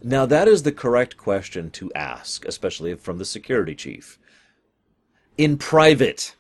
[0.04, 4.20] Now that is the correct question to ask, especially from the security chief.
[5.38, 6.34] In private.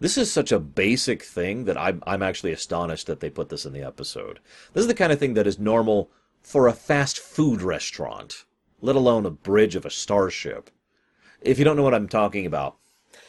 [0.00, 3.64] This is such a basic thing that I'm, I'm actually astonished that they put this
[3.64, 4.40] in the episode.
[4.72, 6.10] This is the kind of thing that is normal
[6.42, 8.44] for a fast food restaurant,
[8.80, 10.68] let alone a bridge of a starship.
[11.40, 12.76] If you don't know what I'm talking about,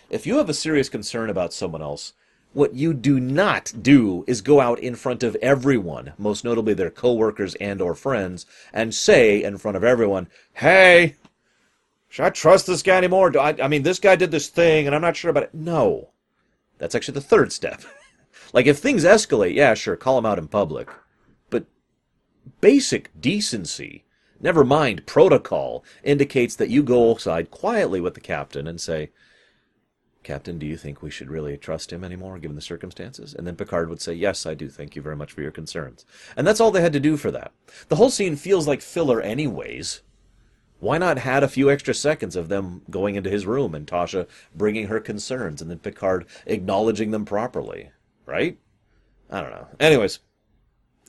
[0.10, 2.14] if you have a serious concern about someone else,
[2.54, 6.90] what you do not do is go out in front of everyone, most notably their
[6.90, 11.16] coworkers and or friends, and say in front of everyone, "Hey,
[12.10, 13.30] should I trust this guy anymore?
[13.30, 15.54] Do I, I mean, this guy did this thing, and I'm not sure about it."
[15.54, 16.12] No,
[16.78, 17.82] that's actually the third step.
[18.54, 20.90] like, if things escalate, yeah, sure, call him out in public.
[21.50, 21.66] But
[22.62, 24.06] basic decency,
[24.40, 29.12] never mind protocol, indicates that you go aside quietly with the captain and say,
[30.28, 33.34] Captain, do you think we should really trust him anymore, given the circumstances?
[33.34, 34.68] And then Picard would say, Yes, I do.
[34.68, 36.06] Thank you very much for your concerns.
[36.36, 37.54] And that's all they had to do for that.
[37.88, 40.02] The whole scene feels like filler, anyways.
[40.80, 44.28] Why not had a few extra seconds of them going into his room and Tasha
[44.54, 47.90] bringing her concerns and then Picard acknowledging them properly,
[48.26, 48.58] right?
[49.30, 49.68] I don't know.
[49.80, 50.20] Anyways,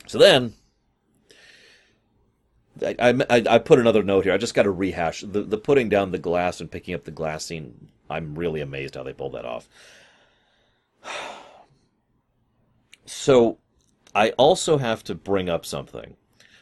[0.07, 0.55] so then
[2.83, 4.33] I, I, I put another note here.
[4.33, 7.11] I just got to rehash the the putting down the glass and picking up the
[7.11, 7.89] glass scene.
[8.09, 9.69] I'm really amazed how they pulled that off.
[13.11, 13.57] So,
[14.15, 16.18] I also have to bring up something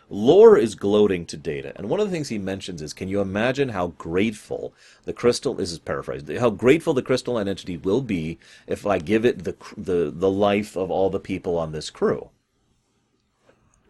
[0.09, 3.21] Lore is gloating to Data, and one of the things he mentions is, can you
[3.21, 4.73] imagine how grateful
[5.05, 8.39] the crystal this is paraphrased, how grateful the crystal entity will be
[8.69, 12.31] if I give it the the the life of all the people on this crew.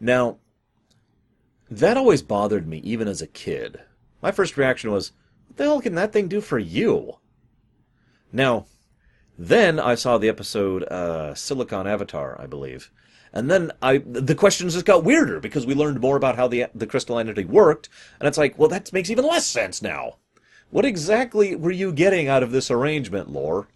[0.00, 0.38] Now,
[1.70, 3.80] that always bothered me, even as a kid.
[4.22, 5.12] My first reaction was,
[5.48, 7.18] what the hell can that thing do for you?
[8.32, 8.66] Now,
[9.38, 12.90] then I saw the episode uh, Silicon Avatar, I believe.
[13.36, 16.68] And then I, the questions just got weirder because we learned more about how the
[16.74, 20.16] the crystal entity worked, and it's like, well, that makes even less sense now.
[20.70, 23.68] What exactly were you getting out of this arrangement, Lore?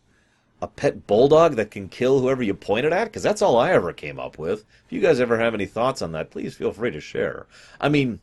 [0.63, 3.05] A pet bulldog that can kill whoever you point it at?
[3.05, 4.65] Because that's all I ever came up with.
[4.87, 7.47] If you guys ever have any thoughts on that, please feel free to share.
[7.79, 8.21] I mean,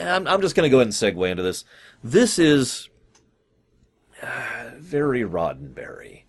[0.00, 1.64] I'm, I'm just going to go ahead and segue into this.
[2.02, 2.88] This is
[4.22, 6.21] uh, very Roddenberry.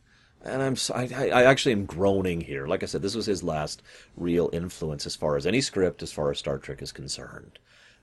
[0.44, 2.68] And I'm I, I actually am groaning here.
[2.68, 3.82] Like I said, this was his last
[4.18, 7.60] real influence as far as any script, as far as Star Trek is concerned.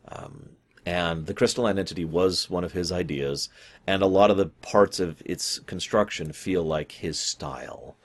[0.09, 0.51] Um,
[0.87, 3.51] and the crystalline entity was one of his ideas,
[3.87, 7.97] and a lot of the parts of its construction feel like his style.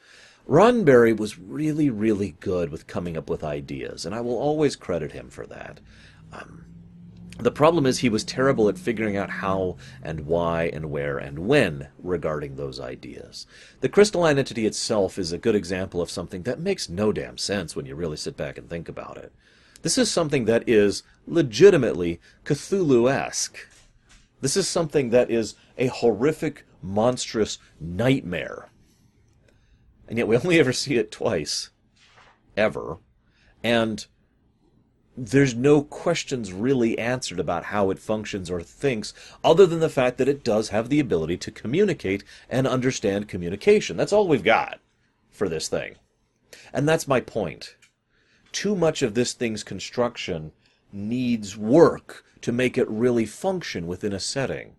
[0.48, 5.14] Roddenberry was really, really good with coming up with ideas, and I will always credit
[5.14, 5.80] him for that.
[6.34, 6.66] Um,
[7.38, 11.40] the problem is he was terrible at figuring out how and why and where and
[11.40, 13.46] when regarding those ideas.
[13.82, 17.76] The crystalline entity itself is a good example of something that makes no damn sense
[17.76, 19.34] when you really sit back and think about it.
[19.82, 23.58] This is something that is legitimately Cthulhu-esque.
[24.42, 28.70] This is something that is a horrific, monstrous nightmare.
[30.08, 31.70] And yet we only ever see it twice.
[32.56, 32.98] Ever.
[33.64, 34.06] And
[35.18, 40.18] there's no questions really answered about how it functions or thinks, other than the fact
[40.18, 43.96] that it does have the ability to communicate and understand communication.
[43.96, 44.80] That's all we've got
[45.32, 45.96] for this thing.
[46.74, 47.76] And that's my point.
[48.52, 50.52] Too much of this thing's construction
[50.92, 54.76] needs work to make it really function within a setting.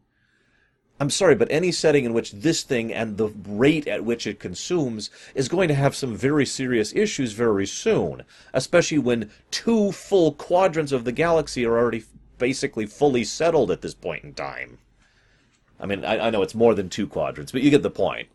[0.99, 4.41] I'm sorry, but any setting in which this thing and the rate at which it
[4.41, 8.23] consumes is going to have some very serious issues very soon,
[8.55, 12.05] especially when two full quadrants of the galaxy are already
[12.39, 14.79] basically fully settled at this point in time.
[15.79, 18.29] I mean, I, I know it's more than two quadrants, but you get the point.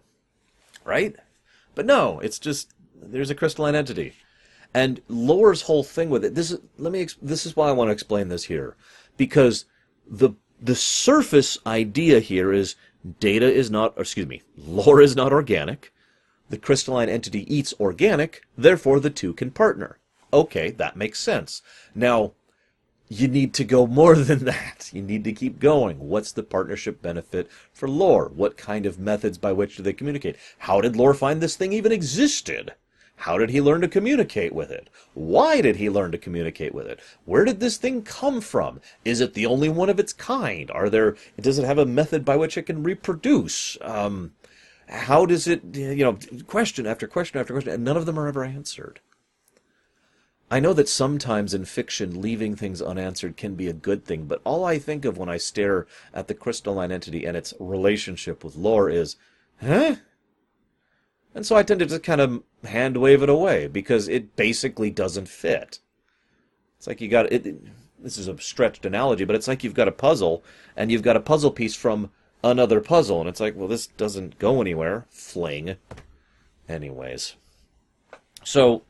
[0.86, 1.16] Right?
[1.74, 4.14] But no, it's just there's a crystalline entity.
[4.74, 7.88] And Lore's whole thing with it, this is let me this is why I want
[7.90, 8.76] to explain this here.
[9.18, 9.66] Because
[10.08, 12.76] the the surface idea here is
[13.20, 15.92] data is not, excuse me, lore is not organic.
[16.50, 19.98] The crystalline entity eats organic, therefore the two can partner.
[20.32, 21.62] Okay, that makes sense.
[21.96, 22.34] Now,
[23.10, 24.92] you need to go more than that.
[24.94, 26.00] You need to keep going.
[26.00, 28.32] What's the partnership benefit for lore?
[28.34, 30.38] What kind of methods by which do they communicate?
[30.60, 32.76] How did lore find this thing even existed?
[33.22, 34.90] How did he learn to communicate with it?
[35.14, 37.00] Why did he learn to communicate with it?
[37.26, 38.82] Where did this thing come from?
[39.06, 40.72] Is it the only one of its kind?
[40.72, 41.16] Are there?
[41.40, 43.78] Does it have a method by which it can reproduce?
[43.82, 44.32] Um,
[44.90, 45.62] how does it?
[45.76, 49.02] You know, question after question after question, and none of them are ever answered.
[50.50, 54.42] I know that sometimes in fiction, leaving things unanswered can be a good thing, but
[54.44, 58.56] all I think of when I stare at the crystalline entity and its relationship with
[58.56, 59.16] lore is,
[59.62, 59.98] huh?
[61.34, 64.90] And so I tend to just kind of hand wave it away because it basically
[64.90, 65.80] doesn't fit.
[66.78, 67.56] It's like you got it.
[68.00, 70.44] This is a stretched analogy, but it's like you've got a puzzle
[70.76, 72.10] and you've got a puzzle piece from
[72.44, 75.06] another puzzle, and it's like, well, this doesn't go anywhere.
[75.10, 75.76] Fling.
[76.68, 77.36] Anyways,
[78.44, 78.84] so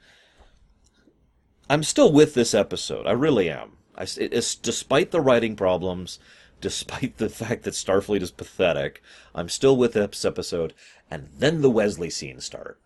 [1.69, 3.07] I'm still with this episode.
[3.07, 3.73] I really am.
[3.97, 6.19] I, despite the writing problems,
[6.61, 9.01] despite the fact that Starfleet is pathetic,
[9.35, 10.73] I'm still with this episode,
[11.09, 12.79] and then the Wesley scenes start.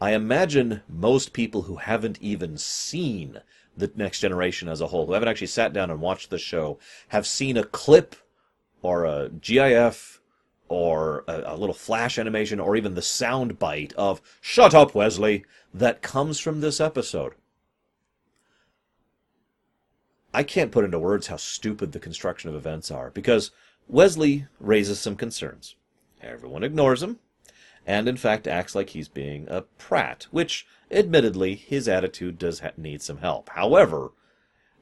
[0.00, 3.40] I imagine most people who haven't even seen
[3.76, 6.78] the next generation as a whole, who haven't actually sat down and watched the show,
[7.08, 8.16] have seen a clip
[8.82, 10.20] or a GIF
[10.68, 15.44] or a, a, little flash animation or even the sound bite of "Shut up, Wesley"
[15.72, 17.34] that comes from this episode.
[20.36, 23.52] I can't put into words how stupid the construction of events are because
[23.88, 25.76] Wesley raises some concerns.
[26.20, 27.20] Everyone ignores him,
[27.86, 32.72] and in fact acts like he's being a prat, which, admittedly, his attitude does ha-
[32.76, 33.48] need some help.
[33.54, 34.10] However,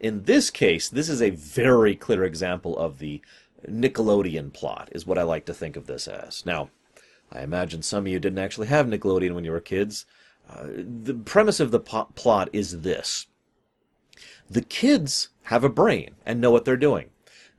[0.01, 3.23] in this case, this is a very clear example of the
[3.65, 6.45] Nickelodeon plot, is what I like to think of this as.
[6.45, 6.71] Now,
[7.31, 10.05] I imagine some of you didn't actually have Nickelodeon when you were kids.
[10.51, 13.29] Uh, the premise of the po- plot is this
[14.51, 17.11] the kids have a brain and know what they're doing.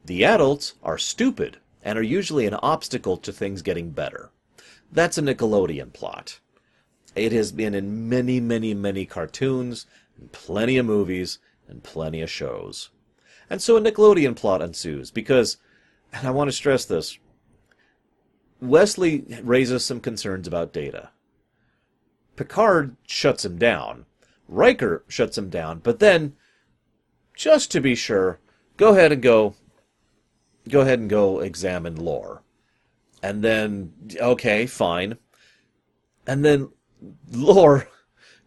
[0.06, 4.32] The adults are stupid and are usually an obstacle to things getting better.
[4.92, 6.40] That's a Nickelodeon plot.
[7.16, 9.86] It has been in many, many, many cartoons,
[10.18, 12.90] and plenty of movies, and plenty of shows.
[13.50, 15.58] And so a Nickelodeon plot ensues because,
[16.12, 17.18] and I want to stress this,
[18.62, 21.10] Wesley raises some concerns about data.
[22.36, 24.06] Picard shuts him down.
[24.48, 26.36] Riker shuts him down, but then,
[27.36, 28.40] just to be sure,
[28.78, 29.56] go ahead and go,
[30.70, 32.44] go ahead and go examine lore.
[33.22, 35.18] And then, okay, fine.
[36.28, 36.70] And then
[37.32, 37.88] lore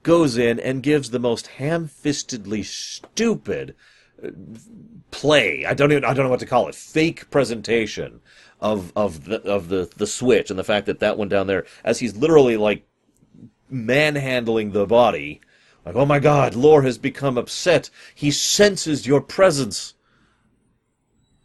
[0.03, 3.75] goes in and gives the most ham-fistedly stupid
[4.23, 4.31] uh,
[5.11, 5.65] play.
[5.67, 6.75] I don't even I don't know what to call it.
[6.75, 8.21] Fake presentation
[8.61, 11.67] of of the of the the switch and the fact that that one down there
[11.85, 12.87] as he's literally like
[13.69, 15.41] manhandling the body.
[15.89, 17.89] Like, oh my god, Lore has become upset.
[18.15, 19.95] He senses your presence.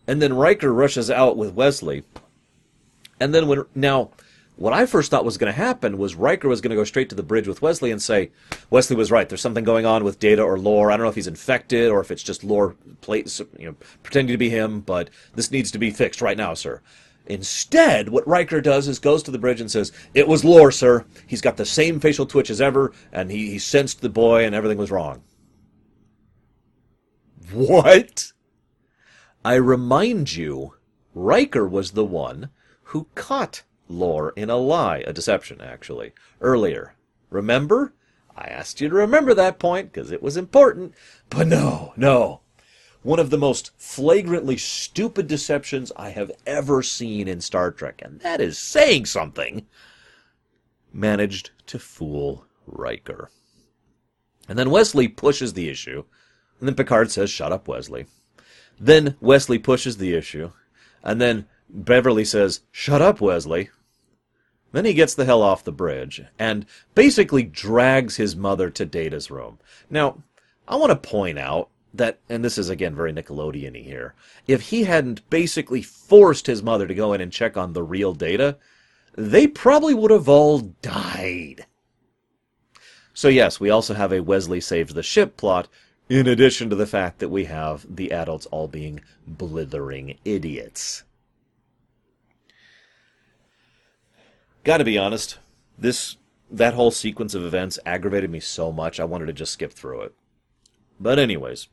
[0.05, 2.03] And then Riker rushes out with Wesley.
[3.21, 4.11] And then when now
[4.57, 7.07] what I first thought was going to happen was Riker was going to go straight
[7.07, 8.31] to the bridge with Wesley and say,
[8.69, 9.29] Wesley was right.
[9.29, 10.91] There's something going on with Data or Lore.
[10.91, 13.23] I don't know if he's infected or if it's just Lore play,
[13.57, 16.81] you know, pretending to be him, but this needs to be fixed right now, sir.
[17.25, 21.05] Instead, what Riker does is goes to the bridge and says, It was Lore, sir.
[21.25, 24.53] He's got the same facial twitch as ever, and he, he sensed the boy and
[24.53, 25.23] everything was wrong.
[27.51, 28.33] What?
[29.45, 30.75] I remind you,
[31.13, 32.49] Riker was the one
[32.83, 36.95] who caught Lore in a lie, a deception, actually, earlier.
[37.29, 37.93] Remember?
[38.35, 40.93] I asked you to remember that point because it was important.
[41.29, 42.42] But no, no
[43.03, 48.19] one of the most flagrantly stupid deceptions I have ever seen in Star Trek, and
[48.21, 49.67] that is saying something,
[50.91, 53.29] managed to fool Riker.
[54.47, 56.05] And then Wesley pushes the issue,
[56.59, 58.05] and then Picard says, Shut up, Wesley.
[58.79, 60.51] Then Wesley pushes the issue,
[61.03, 63.69] and then Beverly says, Shut up, Wesley.
[64.71, 69.29] Then he gets the hell off the bridge and basically drags his mother to Data's
[69.29, 69.59] room.
[69.87, 70.23] Now,
[70.67, 74.15] I want to point out that, and this is again very Nickelodeon here,
[74.47, 78.13] if he hadn't basically forced his mother to go in and check on the real
[78.13, 78.57] data,
[79.15, 81.65] they probably would have all died.
[83.13, 85.67] So, yes, we also have a Wesley saves the ship plot,
[86.09, 91.03] in addition to the fact that we have the adults all being blithering idiots.
[94.63, 95.39] Gotta be honest,
[95.77, 96.17] this
[96.49, 100.01] that whole sequence of events aggravated me so much I wanted to just skip through
[100.01, 100.13] it.
[100.99, 101.67] But anyways,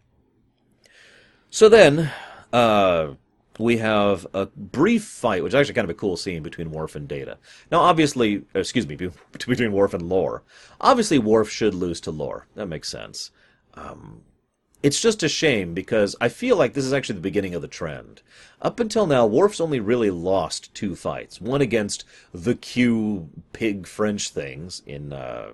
[1.50, 2.10] so then,
[2.52, 3.14] uh,
[3.60, 6.96] we have a brief fight, which is actually kind of a cool scene between Worf
[6.96, 7.38] and Data.
[7.70, 8.96] Now, obviously, excuse me,
[9.32, 10.42] between Worf and Lore.
[10.80, 12.46] Obviously, Worf should lose to Lore.
[12.54, 13.30] That makes sense.
[13.74, 14.22] Um,
[14.82, 17.68] it's just a shame because I feel like this is actually the beginning of the
[17.68, 18.22] trend.
[18.62, 21.40] Up until now, Worf's only really lost two fights.
[21.40, 25.50] One against the Q pig French things in uh,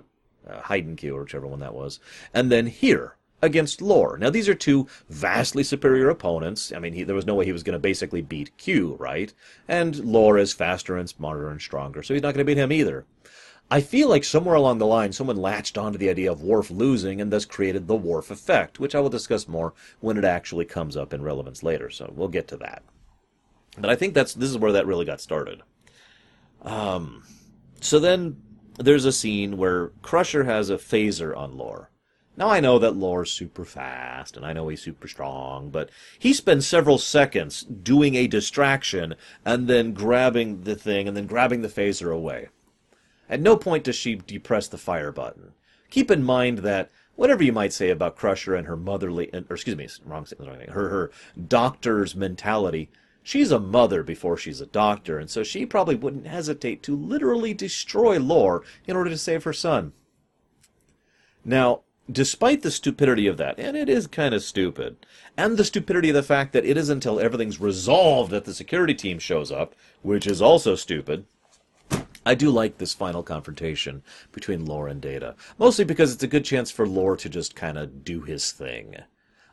[0.49, 1.99] uh, Hide and Q, or whichever one that was,
[2.33, 4.17] and then here against Lore.
[4.17, 6.71] Now, these are two vastly superior opponents.
[6.75, 9.33] I mean, he, there was no way he was going to basically beat Q, right?
[9.67, 12.71] And Lore is faster and smarter and stronger, so he's not going to beat him
[12.71, 13.05] either.
[13.69, 17.19] I feel like somewhere along the line, someone latched onto the idea of Worf losing
[17.19, 20.95] and thus created the Worf effect, which I will discuss more when it actually comes
[20.95, 22.83] up in relevance later, so we'll get to that.
[23.77, 25.61] But I think that's this is where that really got started.
[26.61, 27.23] Um,
[27.81, 28.41] so then
[28.79, 31.89] there's a scene where Crusher has a phaser on Lore.
[32.37, 36.33] Now I know that Lore's super fast, and I know he's super strong, but he
[36.33, 41.67] spends several seconds doing a distraction and then grabbing the thing and then grabbing the
[41.67, 42.49] phaser away.
[43.27, 45.53] At no point does she depress the fire button.
[45.89, 49.75] Keep in mind that whatever you might say about Crusher and her motherly, or excuse
[49.75, 50.37] me, wrong, thing,
[50.69, 51.11] her her
[51.47, 52.91] doctor's mentality,
[53.23, 57.55] she's a mother before she's a doctor, and so she probably wouldn't hesitate to literally
[57.55, 59.93] destroy Lore in order to save her son.
[61.43, 61.81] Now,
[62.11, 64.97] despite the stupidity of that, and it is kind of stupid,
[65.35, 68.93] and the stupidity of the fact that it is until everything's resolved that the security
[68.93, 71.25] team shows up, which is also stupid,
[72.25, 74.03] I do like this final confrontation
[74.33, 75.35] between Lore and Data.
[75.57, 78.97] Mostly because it's a good chance for Lore to just kind of do his thing.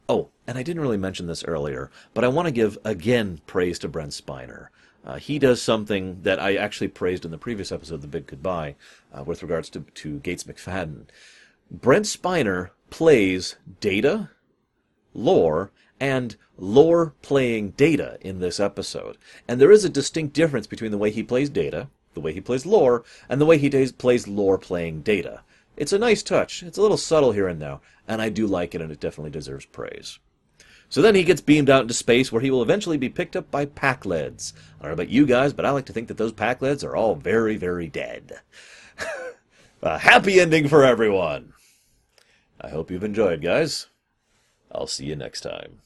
[0.09, 3.78] Oh, and I didn't really mention this earlier, but I want to give again praise
[3.80, 4.68] to Brent Spiner.
[5.07, 8.74] Uh, he does something that I actually praised in the previous episode, The Big Goodbye,
[9.16, 11.05] uh, with regards to, to Gates McFadden.
[11.81, 14.31] Brent Spiner plays Data,
[15.12, 19.18] Lore, and Lore playing Data in this episode.
[19.49, 22.41] And there is a distinct difference between the way he plays Data, the way he
[22.41, 25.41] plays Lore, and the way he plays Lore playing Data.
[25.77, 26.62] It's a nice touch.
[26.62, 29.33] It's a little subtle here and there, and I do like it, and it definitely
[29.33, 30.20] deserves praise.
[30.89, 33.51] So then he gets beamed out into space, where he will eventually be picked up
[33.51, 34.53] by Pakleds.
[34.79, 36.95] I don't know about you guys, but I like to think that those Pakleds are
[36.95, 38.39] all very, very dead.
[39.83, 41.53] a happy ending for everyone!
[42.64, 43.88] I hope you've enjoyed, guys.
[44.72, 45.82] I'll see you next time.